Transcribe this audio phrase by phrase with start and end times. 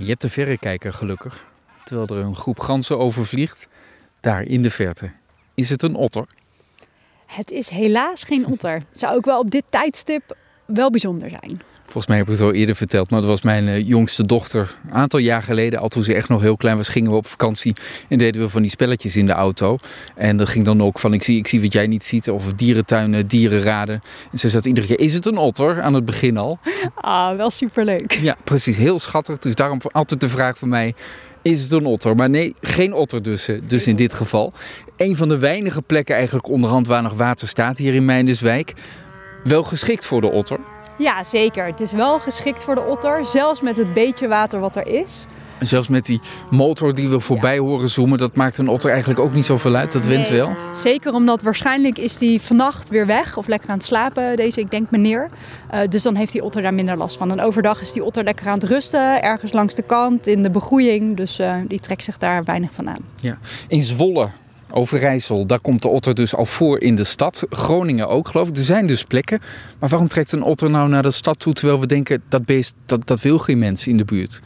[0.00, 1.44] Je hebt de verrekijker gelukkig,
[1.84, 3.68] terwijl er een groep ganzen overvliegt.
[4.20, 5.10] Daar in de verte.
[5.54, 6.26] Is het een otter?
[7.26, 8.82] Het is helaas geen otter.
[8.92, 10.36] Zou ook wel op dit tijdstip
[10.66, 11.62] wel bijzonder zijn.
[11.90, 14.74] Volgens mij heb ik het al eerder verteld, maar dat was mijn eh, jongste dochter.
[14.84, 17.26] Een aantal jaar geleden, al toen ze echt nog heel klein was, gingen we op
[17.26, 17.74] vakantie.
[18.08, 19.78] En deden we van die spelletjes in de auto.
[20.14, 22.30] En dat ging dan ook van, ik zie, ik zie wat jij niet ziet.
[22.30, 24.02] Of dierentuinen, dierenraden.
[24.32, 25.80] En ze zat iedere keer, is het een otter?
[25.80, 26.58] Aan het begin al.
[26.94, 28.12] Ah, wel superleuk.
[28.12, 28.76] Ja, precies.
[28.76, 29.38] Heel schattig.
[29.38, 30.94] Dus daarom altijd de vraag van mij,
[31.42, 32.14] is het een otter?
[32.14, 34.52] Maar nee, geen otter dus, eh, dus in dit geval.
[34.96, 38.74] Een van de weinige plekken eigenlijk onderhand waar nog water staat hier in Meindeswijk.
[39.44, 40.58] Wel geschikt voor de otter.
[41.00, 41.66] Ja, zeker.
[41.66, 45.26] Het is wel geschikt voor de otter, zelfs met het beetje water wat er is.
[45.58, 49.20] En zelfs met die motor die we voorbij horen zoomen, dat maakt een otter eigenlijk
[49.20, 49.92] ook niet zoveel uit.
[49.92, 50.56] Dat wint wel.
[50.72, 54.70] Zeker omdat waarschijnlijk is die vannacht weer weg of lekker aan het slapen, deze, ik
[54.70, 55.28] denk meneer.
[55.74, 57.30] Uh, dus dan heeft die otter daar minder last van.
[57.30, 60.50] En overdag is die otter lekker aan het rusten, ergens langs de kant, in de
[60.50, 61.16] begroeiing.
[61.16, 63.04] Dus uh, die trekt zich daar weinig van aan.
[63.20, 63.38] Ja.
[63.68, 64.30] In Zwolle
[64.72, 67.46] Overijssel, daar komt de otter dus al voor in de stad.
[67.50, 68.56] Groningen ook, geloof ik.
[68.56, 69.40] Er zijn dus plekken.
[69.78, 72.74] Maar waarom trekt een otter nou naar de stad toe terwijl we denken dat beest
[72.86, 74.40] dat, dat wil geen mens in de buurt?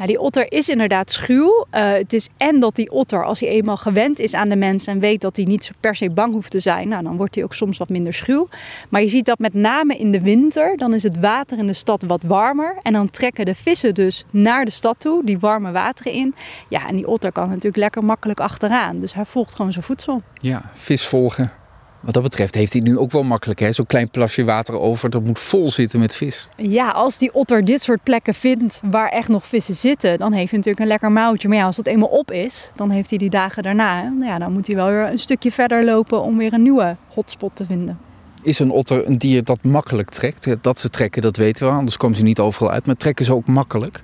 [0.00, 1.66] Nou, die otter is inderdaad schuw.
[1.72, 4.86] Uh, het is en dat die otter, als hij eenmaal gewend is aan de mens
[4.86, 7.44] en weet dat hij niet per se bang hoeft te zijn, nou, dan wordt hij
[7.44, 8.48] ook soms wat minder schuw.
[8.88, 11.72] Maar je ziet dat met name in de winter, dan is het water in de
[11.72, 12.76] stad wat warmer.
[12.82, 16.34] En dan trekken de vissen dus naar de stad toe, die warme wateren in.
[16.68, 19.00] Ja, en die otter kan natuurlijk lekker makkelijk achteraan.
[19.00, 20.22] Dus hij volgt gewoon zijn voedsel.
[20.34, 21.59] Ja, vis volgen.
[22.00, 23.66] Wat dat betreft heeft hij nu ook wel makkelijk.
[23.70, 26.48] Zo'n klein plasje water over, dat moet vol zitten met vis.
[26.56, 30.50] Ja, als die otter dit soort plekken vindt waar echt nog vissen zitten, dan heeft
[30.50, 31.48] hij natuurlijk een lekker mouwtje.
[31.48, 34.02] Maar ja, als dat eenmaal op is, dan heeft hij die dagen daarna.
[34.02, 36.96] Nou ja, dan moet hij wel weer een stukje verder lopen om weer een nieuwe
[37.14, 37.98] hotspot te vinden.
[38.42, 40.56] Is een otter een dier dat makkelijk trekt?
[40.60, 42.86] Dat ze trekken, dat weten we, anders komen ze niet overal uit.
[42.86, 44.02] Maar trekken ze ook makkelijk?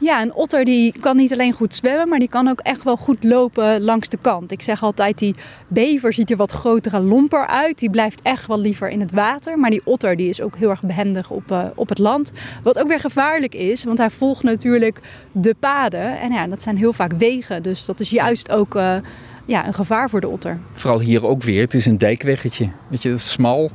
[0.00, 2.96] Ja, een otter die kan niet alleen goed zwemmen, maar die kan ook echt wel
[2.96, 4.52] goed lopen langs de kant.
[4.52, 5.34] Ik zeg altijd, die
[5.68, 7.78] bever ziet er wat groter en lomper uit.
[7.78, 9.58] Die blijft echt wel liever in het water.
[9.58, 12.32] Maar die otter die is ook heel erg behendig op, uh, op het land.
[12.62, 15.00] Wat ook weer gevaarlijk is, want hij volgt natuurlijk
[15.32, 16.20] de paden.
[16.20, 17.62] En ja, dat zijn heel vaak wegen.
[17.62, 18.96] Dus dat is juist ook uh,
[19.44, 20.58] ja, een gevaar voor de otter.
[20.72, 21.60] Vooral hier ook weer.
[21.60, 22.70] Het is een dijkweggetje.
[22.88, 23.70] Weet je, het is smal.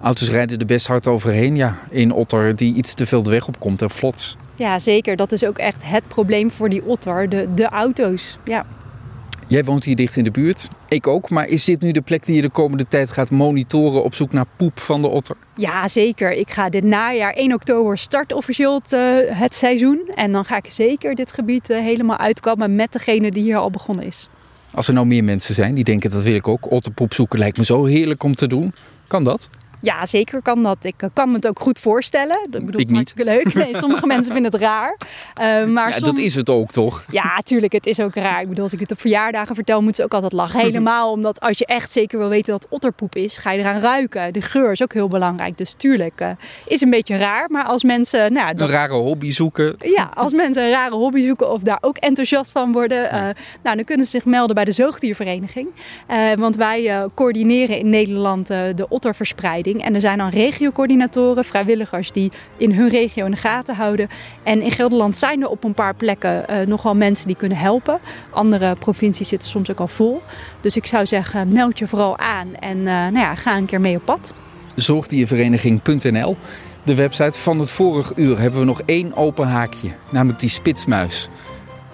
[0.00, 1.56] Auto's rijden er best hard overheen.
[1.56, 4.36] Ja, een otter die iets te veel de weg opkomt en flots.
[4.56, 5.16] Ja, zeker.
[5.16, 8.38] Dat is ook echt het probleem voor die otter, de, de auto's.
[8.44, 8.66] Ja.
[9.46, 10.70] Jij woont hier dicht in de buurt.
[10.88, 11.30] Ik ook.
[11.30, 14.32] Maar is dit nu de plek die je de komende tijd gaat monitoren op zoek
[14.32, 15.36] naar poep van de otter?
[15.56, 16.32] Ja, zeker.
[16.32, 19.00] Ik ga dit najaar, 1 oktober, start officieel het, uh,
[19.38, 20.10] het seizoen.
[20.14, 23.70] En dan ga ik zeker dit gebied uh, helemaal uitkomen met degene die hier al
[23.70, 24.28] begonnen is.
[24.74, 26.70] Als er nou meer mensen zijn die denken dat wil ik ook.
[26.70, 28.74] Otterpoep zoeken lijkt me zo heerlijk om te doen.
[29.06, 29.50] Kan dat?
[29.84, 30.84] Ja, zeker kan dat.
[30.84, 32.46] Ik eh, kan me het ook goed voorstellen.
[32.50, 33.12] Dat bedoel, ik niet.
[33.16, 33.54] leuk.
[33.54, 34.96] Nee, sommige mensen vinden het raar.
[34.98, 37.04] Uh, maar ja, dat is het ook, toch?
[37.10, 37.72] Ja, tuurlijk.
[37.72, 38.40] Het is ook raar.
[38.40, 40.60] Ik bedoel, als ik het op verjaardagen vertel, moeten ze ook altijd lachen.
[40.70, 44.32] Helemaal omdat als je echt zeker wil weten dat otterpoep is, ga je eraan ruiken.
[44.32, 45.58] De geur is ook heel belangrijk.
[45.58, 46.28] Dus tuurlijk, uh,
[46.66, 47.50] is een beetje raar.
[47.50, 48.32] Maar als mensen...
[48.32, 48.68] Nou, dat...
[48.68, 49.76] Een rare hobby zoeken.
[49.78, 53.10] Ja, als mensen een rare hobby zoeken of daar ook enthousiast van worden, uh,
[53.62, 55.68] nou, dan kunnen ze zich melden bij de Zoogdiervereniging.
[56.38, 59.73] want wij coördineren in Nederland de otterverspreiding.
[59.80, 64.08] En er zijn dan regiocoördinatoren, vrijwilligers die in hun regio in de gaten houden.
[64.42, 67.98] En in Gelderland zijn er op een paar plekken uh, nogal mensen die kunnen helpen.
[68.30, 70.22] Andere provincies zitten soms ook al vol.
[70.60, 73.80] Dus ik zou zeggen, meld je vooral aan en uh, nou ja, ga een keer
[73.80, 74.34] mee op pad.
[74.74, 76.36] Zorgdiervereniging.nl
[76.82, 81.28] De website van het vorige uur hebben we nog één open haakje, namelijk die spitsmuis.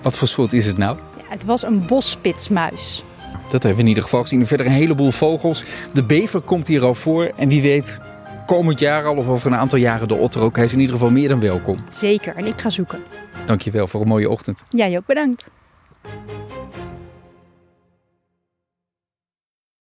[0.02, 0.98] Wat voor soort is het nou?
[1.16, 3.04] Ja, het was een bosspitsmuis.
[3.42, 4.46] Dat hebben we in ieder geval gezien.
[4.46, 5.64] Verder een heleboel vogels.
[5.92, 7.30] De bever komt hier al voor.
[7.36, 8.00] En wie weet,
[8.46, 10.56] komend jaar al of over een aantal jaren de otter ook.
[10.56, 11.78] Hij is in ieder geval meer dan welkom.
[11.90, 13.00] Zeker, en ik ga zoeken.
[13.46, 14.62] Dankjewel voor een mooie ochtend.
[14.68, 15.50] Jij ook bedankt.